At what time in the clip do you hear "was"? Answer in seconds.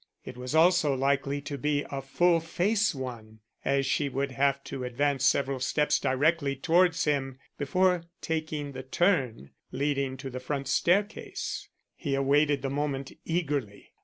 0.35-0.55